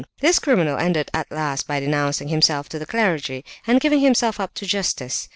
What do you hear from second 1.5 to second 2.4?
by denouncing